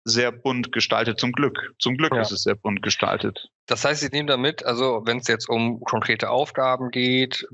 sehr 0.03 0.31
bunt 0.31 0.71
gestaltet, 0.71 1.19
zum 1.19 1.31
Glück. 1.31 1.73
Zum 1.79 1.97
Glück 1.97 2.13
ja. 2.13 2.21
ist 2.21 2.31
es 2.31 2.43
sehr 2.43 2.53
bunt 2.53 2.83
gestaltet. 2.83 3.49
Das 3.67 3.85
heißt, 3.85 4.03
ich 4.03 4.11
nehme 4.11 4.27
damit, 4.27 4.65
also 4.65 5.03
wenn 5.05 5.19
es 5.19 5.27
jetzt 5.27 5.47
um 5.47 5.81
konkrete 5.81 6.29
Aufgaben 6.29 6.89
geht, 6.89 7.47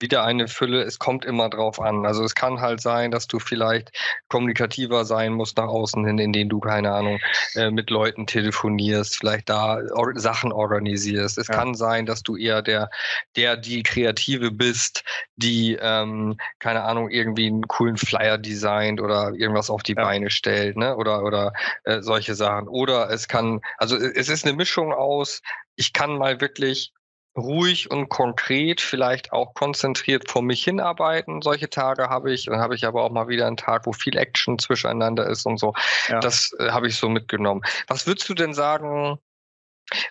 wieder 0.00 0.24
eine 0.24 0.48
Fülle, 0.48 0.82
es 0.82 0.98
kommt 0.98 1.24
immer 1.24 1.48
drauf 1.48 1.80
an. 1.80 2.04
Also 2.04 2.24
es 2.24 2.34
kann 2.34 2.60
halt 2.60 2.80
sein, 2.80 3.10
dass 3.10 3.28
du 3.28 3.38
vielleicht 3.38 3.90
kommunikativer 4.28 5.04
sein 5.04 5.32
musst 5.32 5.56
nach 5.56 5.68
außen 5.68 6.04
hin, 6.04 6.18
indem 6.18 6.48
du, 6.48 6.60
keine 6.60 6.92
Ahnung, 6.92 7.18
äh, 7.54 7.70
mit 7.70 7.88
Leuten 7.90 8.26
telefonierst, 8.26 9.16
vielleicht 9.16 9.48
da 9.48 9.78
or 9.94 10.12
Sachen 10.16 10.52
organisierst. 10.52 11.38
Es 11.38 11.48
ja. 11.48 11.54
kann 11.54 11.74
sein, 11.74 12.04
dass 12.04 12.22
du 12.22 12.36
eher 12.36 12.60
der, 12.60 12.90
der, 13.36 13.56
die 13.56 13.82
Kreative 13.82 14.50
bist, 14.50 15.04
die, 15.36 15.78
ähm, 15.80 16.36
keine 16.58 16.82
Ahnung, 16.82 17.08
irgendwie 17.10 17.46
einen 17.46 17.66
coolen 17.68 17.96
Flyer 17.96 18.38
designt 18.38 19.00
oder 19.00 19.32
irgendwas 19.34 19.70
auf 19.70 19.82
die 19.82 19.94
ja. 19.96 20.04
Beine 20.04 20.30
stellt, 20.30 20.76
ne? 20.76 20.96
Oder, 20.96 21.22
oder 21.22 21.52
äh, 21.84 22.02
solche 22.02 22.34
Sachen. 22.34 22.68
Oder 22.68 23.10
es 23.10 23.28
kann, 23.28 23.60
also 23.78 23.96
es 23.96 24.28
ist 24.28 24.44
eine 24.44 24.54
Mischung 24.54 24.92
aus, 24.92 25.40
ich 25.76 25.92
kann 25.92 26.18
mal 26.18 26.40
wirklich 26.40 26.92
ruhig 27.36 27.90
und 27.90 28.08
konkret, 28.08 28.80
vielleicht 28.80 29.32
auch 29.32 29.54
konzentriert 29.54 30.30
vor 30.30 30.42
mich 30.42 30.62
hinarbeiten. 30.62 31.42
Solche 31.42 31.68
Tage 31.68 32.08
habe 32.08 32.32
ich. 32.32 32.44
Dann 32.46 32.60
habe 32.60 32.74
ich 32.74 32.86
aber 32.86 33.02
auch 33.02 33.10
mal 33.10 33.28
wieder 33.28 33.46
einen 33.46 33.56
Tag, 33.56 33.86
wo 33.86 33.92
viel 33.92 34.16
Action 34.16 34.58
zwischeneinander 34.58 35.26
ist 35.26 35.44
und 35.46 35.58
so. 35.58 35.74
Ja. 36.08 36.20
Das 36.20 36.52
äh, 36.58 36.70
habe 36.70 36.86
ich 36.86 36.96
so 36.96 37.08
mitgenommen. 37.08 37.62
Was 37.88 38.06
würdest 38.06 38.28
du 38.28 38.34
denn 38.34 38.54
sagen, 38.54 39.18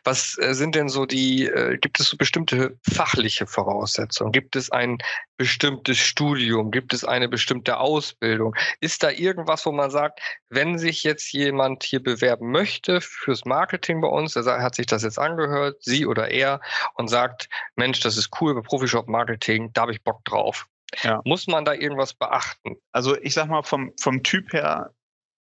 was 0.03 0.37
äh, 0.39 0.53
sind 0.53 0.75
denn 0.75 0.89
so 0.89 1.05
die, 1.05 1.45
äh, 1.45 1.77
gibt 1.77 1.99
es 1.99 2.09
so 2.09 2.17
bestimmte 2.17 2.77
fachliche 2.83 3.47
Voraussetzungen? 3.47 4.31
Gibt 4.31 4.55
es 4.55 4.71
ein 4.71 4.99
bestimmtes 5.37 5.97
Studium? 5.97 6.71
Gibt 6.71 6.93
es 6.93 7.03
eine 7.03 7.27
bestimmte 7.27 7.77
Ausbildung? 7.77 8.55
Ist 8.79 9.03
da 9.03 9.09
irgendwas, 9.09 9.65
wo 9.65 9.71
man 9.71 9.91
sagt, 9.91 10.19
wenn 10.49 10.77
sich 10.77 11.03
jetzt 11.03 11.31
jemand 11.33 11.83
hier 11.83 12.01
bewerben 12.01 12.51
möchte 12.51 13.01
fürs 13.01 13.45
Marketing 13.45 14.01
bei 14.01 14.07
uns, 14.07 14.35
er 14.35 14.61
hat 14.61 14.75
sich 14.75 14.85
das 14.85 15.03
jetzt 15.03 15.19
angehört, 15.19 15.77
sie 15.81 16.05
oder 16.05 16.29
er, 16.29 16.61
und 16.95 17.09
sagt, 17.09 17.49
Mensch, 17.75 17.99
das 17.99 18.17
ist 18.17 18.29
cool 18.39 18.53
bei 18.53 18.61
Profishop 18.61 19.07
Marketing, 19.07 19.71
da 19.73 19.81
habe 19.81 19.91
ich 19.91 20.03
Bock 20.03 20.23
drauf. 20.25 20.67
Ja. 21.01 21.21
Muss 21.25 21.47
man 21.47 21.65
da 21.65 21.73
irgendwas 21.73 22.13
beachten? 22.13 22.75
Also 22.91 23.17
ich 23.19 23.33
sag 23.33 23.47
mal, 23.47 23.63
vom, 23.63 23.91
vom 23.99 24.21
Typ 24.21 24.53
her 24.53 24.93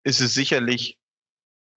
ist 0.03 0.21
es 0.21 0.33
sicherlich 0.33 0.99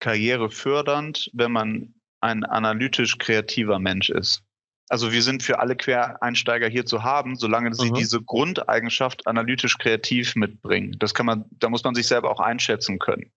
karrierefördernd, 0.00 1.30
wenn 1.32 1.52
man 1.52 1.94
ein 2.20 2.44
analytisch 2.44 3.18
kreativer 3.18 3.78
Mensch 3.78 4.10
ist. 4.10 4.42
Also 4.88 5.10
wir 5.10 5.22
sind 5.22 5.42
für 5.42 5.58
alle 5.58 5.74
Quereinsteiger 5.74 6.68
hier 6.68 6.86
zu 6.86 7.02
haben, 7.02 7.36
solange 7.36 7.74
sie 7.74 7.90
mhm. 7.90 7.94
diese 7.94 8.22
Grundeigenschaft 8.22 9.26
analytisch 9.26 9.78
kreativ 9.78 10.36
mitbringen. 10.36 10.94
Das 10.98 11.12
kann 11.12 11.26
man, 11.26 11.44
da 11.50 11.68
muss 11.68 11.82
man 11.82 11.94
sich 11.94 12.06
selber 12.06 12.30
auch 12.30 12.40
einschätzen 12.40 12.98
können. 12.98 13.32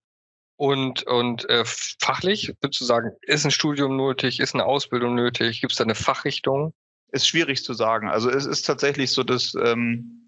Und, 0.58 1.04
und 1.04 1.50
äh, 1.50 1.64
fachlich, 1.66 2.54
würdest 2.62 2.82
du 2.82 2.86
sagen, 2.86 3.12
ist 3.22 3.46
ein 3.46 3.52
Studium 3.52 3.96
nötig, 3.96 4.40
ist 4.40 4.54
eine 4.54 4.66
Ausbildung 4.66 5.16
nötig, 5.16 5.62
gibt 5.62 5.72
es 5.72 5.78
da 5.78 5.86
eine 5.86 5.96
Fachrichtung? 5.96 6.74
Ist 7.12 7.28
schwierig 7.28 7.64
zu 7.64 7.74
sagen. 7.74 8.10
Also 8.10 8.30
es 8.30 8.46
ist 8.46 8.64
tatsächlich 8.64 9.12
so, 9.12 9.24
dass 9.24 9.54
ähm, 9.56 10.28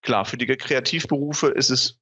klar, 0.00 0.24
für 0.24 0.38
die 0.38 0.46
Kreativberufe 0.46 1.48
ist 1.48 1.70
es 1.70 1.98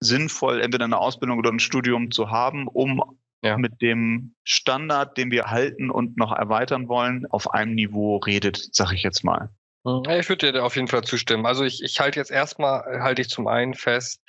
sinnvoll, 0.00 0.60
entweder 0.60 0.84
eine 0.84 0.98
Ausbildung 0.98 1.38
oder 1.38 1.50
ein 1.50 1.58
Studium 1.58 2.10
zu 2.10 2.30
haben, 2.30 2.68
um 2.68 3.02
ja. 3.42 3.56
mit 3.56 3.80
dem 3.80 4.34
Standard, 4.44 5.16
den 5.16 5.30
wir 5.30 5.44
halten 5.44 5.90
und 5.90 6.16
noch 6.16 6.32
erweitern 6.32 6.88
wollen, 6.88 7.26
auf 7.30 7.52
einem 7.52 7.74
Niveau 7.74 8.16
redet, 8.16 8.68
sag 8.72 8.92
ich 8.92 9.02
jetzt 9.02 9.24
mal. 9.24 9.50
Hm, 9.84 10.02
ich 10.18 10.28
würde 10.28 10.52
dir 10.52 10.64
auf 10.64 10.76
jeden 10.76 10.88
Fall 10.88 11.04
zustimmen. 11.04 11.46
Also 11.46 11.64
ich, 11.64 11.82
ich 11.82 12.00
halte 12.00 12.18
jetzt 12.18 12.30
erstmal, 12.30 12.82
äh, 12.92 13.00
halte 13.00 13.22
ich 13.22 13.28
zum 13.28 13.46
einen 13.46 13.74
fest, 13.74 14.20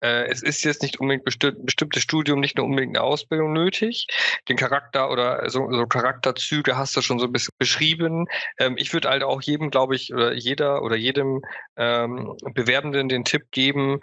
äh, 0.00 0.26
es 0.30 0.42
ist 0.42 0.64
jetzt 0.64 0.82
nicht 0.82 1.00
unbedingt 1.00 1.24
bestimmt, 1.24 1.64
bestimmtes 1.64 2.02
Studium, 2.02 2.40
nicht 2.40 2.56
nur 2.56 2.66
unbedingt 2.66 2.96
eine 2.96 3.04
Ausbildung 3.04 3.52
nötig. 3.52 4.06
Den 4.48 4.56
Charakter 4.56 5.10
oder 5.10 5.48
so, 5.50 5.70
so 5.72 5.86
Charakterzüge 5.86 6.76
hast 6.76 6.96
du 6.96 7.00
schon 7.00 7.18
so 7.18 7.26
ein 7.26 7.32
bisschen 7.32 7.54
beschrieben. 7.58 8.26
Ähm, 8.58 8.76
ich 8.78 8.92
würde 8.92 9.08
halt 9.08 9.22
auch 9.22 9.42
jedem, 9.42 9.70
glaube 9.70 9.96
ich, 9.96 10.12
oder 10.12 10.34
jeder 10.34 10.82
oder 10.82 10.96
jedem 10.96 11.42
ähm, 11.76 12.36
Bewerbenden 12.54 13.08
den 13.08 13.24
Tipp 13.24 13.50
geben, 13.50 14.00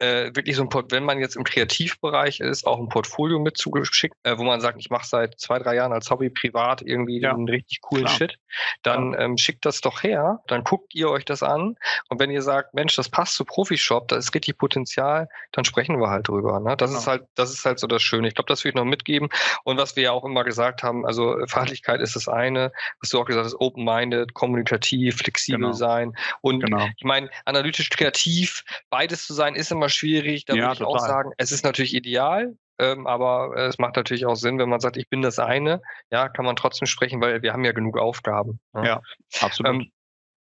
äh, 0.00 0.34
wirklich 0.34 0.56
so 0.56 0.62
ein 0.62 0.68
Port, 0.68 0.92
wenn 0.92 1.04
man 1.04 1.18
jetzt 1.18 1.36
im 1.36 1.44
Kreativbereich 1.44 2.40
ist, 2.40 2.66
auch 2.66 2.78
ein 2.78 2.88
Portfolio 2.88 3.38
mit 3.38 3.56
zugeschickt, 3.56 4.16
äh, 4.22 4.36
wo 4.38 4.44
man 4.44 4.60
sagt, 4.60 4.78
ich 4.80 4.90
mache 4.90 5.06
seit 5.06 5.38
zwei, 5.38 5.58
drei 5.58 5.76
Jahren 5.76 5.92
als 5.92 6.10
Hobby 6.10 6.30
privat 6.30 6.82
irgendwie 6.82 7.20
ja. 7.20 7.32
einen 7.32 7.48
richtig 7.48 7.80
coolen 7.82 8.04
Klar. 8.04 8.16
Shit, 8.16 8.38
dann 8.82 9.12
ja. 9.12 9.20
ähm, 9.20 9.36
schickt 9.36 9.64
das 9.66 9.80
doch 9.80 10.02
her, 10.02 10.40
dann 10.46 10.64
guckt 10.64 10.94
ihr 10.94 11.10
euch 11.10 11.24
das 11.24 11.42
an 11.42 11.76
und 12.08 12.18
wenn 12.18 12.30
ihr 12.30 12.42
sagt, 12.42 12.74
Mensch, 12.74 12.96
das 12.96 13.08
passt 13.08 13.34
zu 13.34 13.44
Profishop, 13.44 14.08
da 14.08 14.16
ist 14.16 14.34
richtig 14.34 14.56
Potenzial, 14.58 15.28
dann 15.52 15.64
sprechen 15.64 16.00
wir 16.00 16.08
halt 16.08 16.28
drüber. 16.28 16.60
Ne? 16.60 16.76
Das 16.76 16.90
genau. 16.90 17.00
ist 17.00 17.06
halt, 17.06 17.24
das 17.34 17.52
ist 17.52 17.64
halt 17.64 17.78
so 17.78 17.86
das 17.86 18.02
Schöne. 18.02 18.28
Ich 18.28 18.34
glaube, 18.34 18.48
das 18.48 18.64
will 18.64 18.70
ich 18.70 18.74
noch 18.74 18.84
mitgeben. 18.84 19.28
Und 19.64 19.76
was 19.76 19.96
wir 19.96 20.04
ja 20.04 20.12
auch 20.12 20.24
immer 20.24 20.44
gesagt 20.44 20.82
haben, 20.82 21.04
also 21.04 21.36
Fachlichkeit 21.46 22.00
ist 22.00 22.16
das 22.16 22.28
eine, 22.28 22.72
was 23.00 23.10
du 23.10 23.20
auch 23.20 23.26
gesagt 23.26 23.44
hast, 23.44 23.60
open-minded, 23.60 24.32
kommunikativ, 24.32 25.18
flexibel 25.18 25.60
genau. 25.60 25.72
sein. 25.72 26.16
Und 26.40 26.60
genau. 26.64 26.86
ich 26.96 27.04
meine, 27.04 27.28
analytisch 27.44 27.90
kreativ, 27.90 28.64
beides 28.88 29.26
zu 29.26 29.34
sein, 29.34 29.54
ist 29.54 29.70
immer 29.70 29.89
schwierig. 29.90 30.44
Da 30.44 30.54
ja, 30.54 30.62
würde 30.62 30.72
ich 30.72 30.78
total. 30.78 30.94
auch 30.94 31.06
sagen, 31.06 31.32
es 31.36 31.52
ist 31.52 31.64
natürlich 31.64 31.94
ideal, 31.94 32.56
ähm, 32.78 33.06
aber 33.06 33.56
es 33.56 33.78
macht 33.78 33.96
natürlich 33.96 34.26
auch 34.26 34.36
Sinn, 34.36 34.58
wenn 34.58 34.68
man 34.68 34.80
sagt, 34.80 34.96
ich 34.96 35.08
bin 35.08 35.22
das 35.22 35.38
eine, 35.38 35.82
ja, 36.10 36.28
kann 36.28 36.44
man 36.44 36.56
trotzdem 36.56 36.86
sprechen, 36.86 37.20
weil 37.20 37.42
wir 37.42 37.52
haben 37.52 37.64
ja 37.64 37.72
genug 37.72 37.98
Aufgaben. 37.98 38.60
Ja, 38.74 38.84
ja 38.84 39.02
absolut. 39.40 39.72
Ähm, 39.72 39.92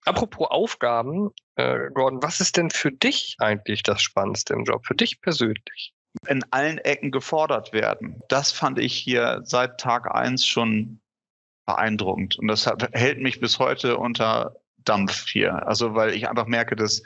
apropos 0.05 0.49
Aufgaben, 0.51 1.31
äh, 1.57 1.91
Gordon, 1.95 2.23
was 2.23 2.41
ist 2.41 2.57
denn 2.57 2.71
für 2.71 2.93
dich 2.93 3.37
eigentlich 3.39 3.83
das 3.83 4.03
Spannendste 4.03 4.55
im 4.55 4.65
Job, 4.65 4.87
für 4.87 4.95
dich 4.95 5.21
persönlich? 5.21 5.95
In 6.27 6.45
allen 6.51 6.79
Ecken 6.79 7.13
gefordert 7.13 7.73
werden. 7.73 8.21
Das 8.29 8.51
fand 8.51 8.79
ich 8.79 8.95
hier 8.95 9.41
seit 9.45 9.79
Tag 9.79 10.13
eins 10.13 10.45
schon 10.45 11.01
beeindruckend. 11.67 12.39
Und 12.39 12.49
das 12.49 12.67
hat, 12.67 12.89
hält 12.93 13.21
mich 13.21 13.41
bis 13.41 13.59
heute 13.59 13.97
unter 13.97 14.57
Dampf 14.79 15.29
hier. 15.29 15.67
Also, 15.67 15.95
weil 15.95 16.15
ich 16.15 16.29
einfach 16.29 16.47
merke, 16.47 16.77
dass 16.77 17.03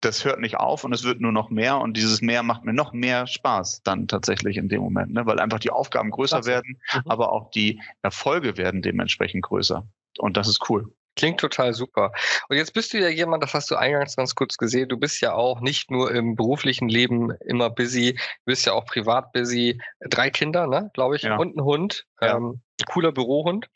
das 0.00 0.24
hört 0.24 0.40
nicht 0.40 0.56
auf 0.56 0.84
und 0.84 0.92
es 0.92 1.04
wird 1.04 1.20
nur 1.20 1.32
noch 1.32 1.50
mehr 1.50 1.78
und 1.78 1.96
dieses 1.96 2.20
mehr 2.20 2.42
macht 2.42 2.64
mir 2.64 2.72
noch 2.72 2.92
mehr 2.92 3.26
Spaß 3.26 3.82
dann 3.82 4.06
tatsächlich 4.08 4.56
in 4.56 4.68
dem 4.68 4.80
Moment, 4.80 5.12
ne? 5.12 5.26
weil 5.26 5.40
einfach 5.40 5.58
die 5.58 5.70
Aufgaben 5.70 6.10
größer 6.10 6.44
werden, 6.46 6.78
mhm. 6.94 7.02
aber 7.06 7.32
auch 7.32 7.50
die 7.50 7.80
Erfolge 8.02 8.56
werden 8.56 8.82
dementsprechend 8.82 9.42
größer 9.42 9.86
und 10.18 10.36
das 10.36 10.48
ist 10.48 10.68
cool. 10.68 10.92
Klingt 11.16 11.40
total 11.40 11.74
super. 11.74 12.12
Und 12.48 12.58
jetzt 12.58 12.72
bist 12.74 12.92
du 12.92 12.98
ja 13.00 13.08
jemand, 13.08 13.42
das 13.42 13.52
hast 13.52 13.68
du 13.72 13.74
eingangs 13.74 14.14
ganz 14.14 14.36
kurz 14.36 14.56
gesehen, 14.56 14.88
du 14.88 14.96
bist 14.96 15.20
ja 15.20 15.34
auch 15.34 15.60
nicht 15.60 15.90
nur 15.90 16.14
im 16.14 16.36
beruflichen 16.36 16.88
Leben 16.88 17.32
immer 17.44 17.70
busy, 17.70 18.12
du 18.12 18.44
bist 18.44 18.66
ja 18.66 18.72
auch 18.72 18.84
privat 18.84 19.32
busy. 19.32 19.80
Drei 19.98 20.30
Kinder, 20.30 20.68
ne, 20.68 20.92
glaube 20.94 21.16
ich, 21.16 21.22
ja. 21.22 21.36
und 21.36 21.56
ein 21.56 21.64
Hund. 21.64 22.06
Ja. 22.20 22.36
Ähm, 22.36 22.60
cooler 22.86 23.10
Bürohund. 23.10 23.66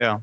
Ja. 0.00 0.22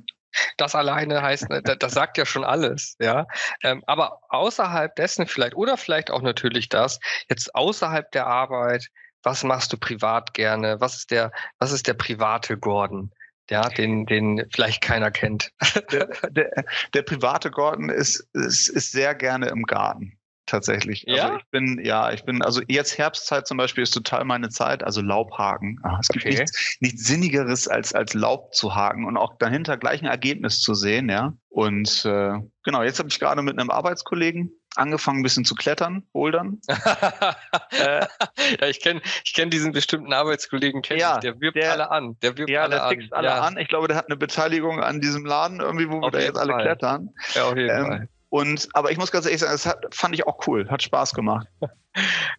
Das 0.57 0.75
alleine 0.75 1.21
heißt, 1.21 1.49
ne, 1.49 1.61
das 1.61 1.93
sagt 1.93 2.17
ja 2.17 2.25
schon 2.25 2.43
alles, 2.43 2.95
ja. 2.99 3.25
Ähm, 3.63 3.83
aber 3.87 4.19
außerhalb 4.29 4.95
dessen 4.95 5.27
vielleicht, 5.27 5.55
oder 5.55 5.77
vielleicht 5.77 6.11
auch 6.11 6.21
natürlich 6.21 6.69
das, 6.69 6.99
jetzt 7.29 7.55
außerhalb 7.55 8.11
der 8.11 8.27
Arbeit, 8.27 8.87
was 9.23 9.43
machst 9.43 9.73
du 9.73 9.77
privat 9.77 10.33
gerne? 10.33 10.79
Was 10.79 10.95
ist 10.95 11.11
der, 11.11 11.31
was 11.57 11.71
ist 11.71 11.87
der 11.87 11.93
private 11.93 12.57
Gordon? 12.57 13.11
Ja, 13.49 13.67
den, 13.67 14.05
den 14.05 14.45
vielleicht 14.53 14.81
keiner 14.81 15.11
kennt. 15.11 15.51
Der, 15.91 16.05
der, 16.29 16.63
der 16.93 17.01
private 17.01 17.49
Gordon 17.49 17.89
ist, 17.89 18.27
ist, 18.33 18.69
ist 18.69 18.91
sehr 18.91 19.15
gerne 19.15 19.47
im 19.47 19.63
Garten 19.63 20.18
tatsächlich. 20.49 21.03
Ja? 21.07 21.25
Also 21.25 21.37
ich 21.37 21.45
bin, 21.51 21.79
ja, 21.83 22.11
ich 22.11 22.23
bin, 22.23 22.41
also 22.41 22.61
jetzt 22.67 22.97
Herbstzeit 22.97 23.47
zum 23.47 23.57
Beispiel 23.57 23.83
ist 23.83 23.91
total 23.91 24.25
meine 24.25 24.49
Zeit, 24.49 24.83
also 24.83 25.01
Laubhaken. 25.01 25.79
Ah, 25.83 25.97
es 26.01 26.07
gibt 26.07 26.25
Okay. 26.25 26.35
nichts, 26.39 26.77
nichts 26.81 27.05
Sinnigeres 27.05 27.67
als, 27.67 27.93
als 27.93 28.13
Laub 28.13 28.53
zu 28.53 28.75
haken 28.75 29.05
und 29.05 29.17
auch 29.17 29.37
dahinter 29.37 29.77
gleich 29.77 30.01
ein 30.01 30.07
Ergebnis 30.07 30.59
zu 30.61 30.73
sehen, 30.73 31.09
ja. 31.09 31.33
Und 31.49 32.05
äh, 32.05 32.33
genau, 32.63 32.83
jetzt 32.83 32.99
habe 32.99 33.09
ich 33.09 33.19
gerade 33.19 33.41
mit 33.41 33.59
einem 33.59 33.69
Arbeitskollegen 33.71 34.51
angefangen, 34.75 35.19
ein 35.19 35.23
bisschen 35.23 35.45
zu 35.45 35.55
klettern, 35.55 36.03
bouldern. 36.13 36.59
Äh, 36.67 38.05
ja, 38.61 38.67
ich 38.67 38.79
kenne 38.81 39.01
ich 39.25 39.33
kenn 39.33 39.49
diesen 39.49 39.71
bestimmten 39.71 40.13
Arbeitskollegen, 40.13 40.81
kenn 40.81 40.97
Ja, 40.99 41.15
ich. 41.15 41.19
der 41.21 41.39
wirbt 41.41 41.57
der- 41.57 41.71
alle 41.71 41.91
an. 41.91 42.17
Der 42.21 42.37
wirbt 42.37 42.49
ja, 42.49 42.61
alle 42.61 42.75
der 42.75 42.83
an. 42.85 43.07
alle 43.11 43.27
ja, 43.27 43.39
an. 43.41 43.57
Ich 43.57 43.67
glaube, 43.67 43.87
der 43.87 43.97
hat 43.97 44.05
eine 44.07 44.15
Beteiligung 44.17 44.79
an 44.81 45.01
diesem 45.01 45.25
Laden 45.25 45.59
irgendwie, 45.59 45.89
wo 45.89 45.99
wir 46.01 46.03
Auf 46.07 46.11
da 46.11 46.19
jeden 46.19 46.29
jetzt 46.29 46.39
alle 46.39 46.53
Fall. 46.53 46.61
klettern. 46.63 47.09
Ja, 47.33 47.45
auf 47.45 47.57
jeden 47.57 47.69
Ähm, 47.69 47.85
Fall. 47.87 48.09
Und, 48.29 48.69
aber 48.73 48.91
ich 48.91 48.97
muss 48.97 49.11
ganz 49.11 49.25
ehrlich 49.25 49.39
sagen, 49.41 49.53
das 49.53 49.65
hat, 49.65 49.85
fand 49.93 50.13
ich 50.13 50.27
auch 50.27 50.45
cool, 50.47 50.69
hat 50.69 50.83
Spaß 50.83 51.13
gemacht. 51.13 51.47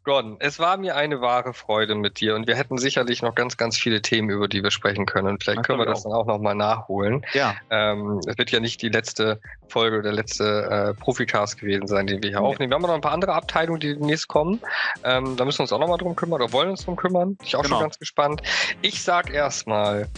Gordon, 0.05 0.37
es 0.39 0.61
war 0.61 0.77
mir 0.77 0.95
eine 0.95 1.21
wahre 1.21 1.53
Freude 1.53 1.97
mit 1.97 2.21
dir 2.21 2.37
und 2.37 2.47
wir 2.47 2.55
hätten 2.55 2.79
sicherlich 2.79 3.21
noch 3.21 3.35
ganz, 3.35 3.57
ganz 3.57 3.77
viele 3.77 4.01
Themen, 4.01 4.31
über 4.31 4.47
die 4.47 4.63
wir 4.63 4.71
sprechen 4.71 5.07
können. 5.07 5.27
Und 5.27 5.43
vielleicht 5.43 5.59
Das 5.59 5.67
können 5.67 5.81
wir 5.81 5.87
das 5.87 5.99
ich 5.99 6.05
dann 6.05 6.13
auch 6.13 6.27
nochmal 6.27 6.55
nachholen. 6.55 7.27
Ja, 7.33 7.57
Ähm, 7.69 8.21
es 8.27 8.39
wird 8.39 8.53
ja 8.53 8.61
nicht 8.61 8.81
die 8.81 8.89
letzte 8.89 9.41
Folge 9.69 9.99
oder 9.99 10.13
letzte 10.13 10.95
äh, 10.95 10.95
Proficast 10.95 11.59
gewesen 11.59 11.89
sein, 11.89 12.07
den 12.07 12.23
wir 12.23 12.31
hier 12.31 12.41
Nee. 12.41 12.47
aufnehmen. 12.47 12.71
Wir 12.71 12.77
haben 12.77 12.83
noch 12.83 12.91
ein 12.95 13.01
paar 13.01 13.13
andere 13.13 13.35
Abteilungen, 13.35 13.81
die 13.81 13.95
demnächst 13.95 14.29
kommen. 14.29 14.61
Ähm, 15.03 15.37
da 15.37 15.45
müssen 15.45 15.59
wir 15.59 15.63
uns 15.65 15.73
auch 15.73 15.81
nochmal 15.81 15.99
drum 15.99 16.15
kümmern 16.15 16.41
oder 16.41 16.53
wollen 16.53 16.71
uns 16.71 16.85
drum 16.85 16.95
kümmern. 16.97 17.31
Bin 17.37 17.39
ich 17.47 17.57
auch 17.57 17.63
Genau. 17.63 17.77
schon 17.77 17.83
ganz 17.87 17.99
gespannt. 17.99 18.43
Ich 18.83 19.03
sag 19.03 19.31
erstmal 19.31 20.09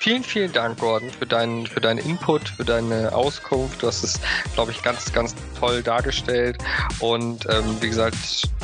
vielen, 0.00 0.24
vielen 0.24 0.52
Dank, 0.52 0.78
Gordon, 0.80 1.10
für 1.10 1.26
deinen, 1.26 1.66
für 1.66 1.80
deinen 1.80 1.98
Input, 1.98 2.48
für 2.48 2.64
deine 2.64 3.14
Auskunft. 3.14 3.82
Du 3.82 3.86
hast 3.86 4.02
es, 4.02 4.18
glaube 4.54 4.72
ich, 4.72 4.82
ganz, 4.82 5.12
ganz 5.12 5.34
toll 5.58 5.82
dargestellt. 5.82 6.58
Und 6.98 7.46
ähm, 7.48 7.76
wie 7.80 7.88
gesagt, 7.88 8.16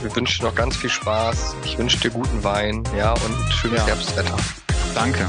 wir 0.03 0.15
wünschen 0.17 0.41
dir 0.43 0.49
noch 0.49 0.55
ganz 0.55 0.77
viel 0.77 0.91
Spaß. 0.91 1.55
Ich 1.65 1.79
wünsche 1.79 1.99
dir 1.99 2.11
guten 2.11 2.43
Wein, 2.43 2.83
ja, 2.97 3.13
und 3.13 3.53
schönes 3.53 3.79
Ja. 3.81 3.87
Herbstwetter. 3.87 4.37
danke. 4.95 5.27